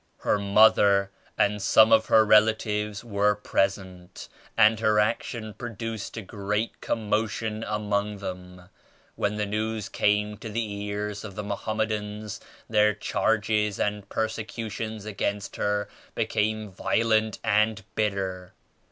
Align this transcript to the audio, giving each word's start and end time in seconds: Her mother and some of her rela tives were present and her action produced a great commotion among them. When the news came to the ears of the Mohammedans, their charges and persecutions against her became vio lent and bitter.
Her 0.21 0.39
mother 0.39 1.11
and 1.37 1.61
some 1.61 1.91
of 1.91 2.07
her 2.07 2.25
rela 2.25 2.55
tives 2.55 3.03
were 3.03 3.35
present 3.35 4.29
and 4.57 4.79
her 4.79 4.99
action 4.99 5.53
produced 5.53 6.17
a 6.17 6.23
great 6.23 6.81
commotion 6.81 7.63
among 7.67 8.17
them. 8.17 8.69
When 9.15 9.35
the 9.35 9.45
news 9.45 9.89
came 9.89 10.37
to 10.39 10.49
the 10.49 10.71
ears 10.87 11.23
of 11.23 11.35
the 11.35 11.43
Mohammedans, 11.43 12.39
their 12.67 12.95
charges 12.95 13.79
and 13.79 14.09
persecutions 14.09 15.05
against 15.05 15.57
her 15.57 15.87
became 16.15 16.71
vio 16.71 17.05
lent 17.05 17.37
and 17.43 17.83
bitter. 17.93 18.53